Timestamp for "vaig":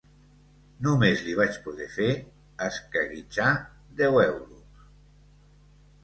1.39-1.57